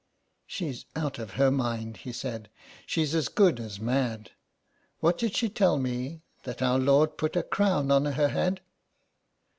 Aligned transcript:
"She's 0.47 0.85
out 0.95 1.19
of 1.19 1.33
her 1.33 1.51
mind," 1.51 1.97
he 1.97 2.11
said. 2.11 2.49
'^ 2.53 2.57
She's 2.87 3.13
as 3.13 3.27
good 3.27 3.59
as 3.59 3.79
mad. 3.79 4.31
What 4.99 5.15
did 5.19 5.35
she 5.35 5.47
tell 5.47 5.77
me— 5.77 6.23
that 6.43 6.59
Our 6.63 6.79
Lord 6.79 7.19
put 7.19 7.35
a 7.35 7.43
crown 7.43 7.91
on 7.91 8.05
her 8.05 8.29
head." 8.29 8.61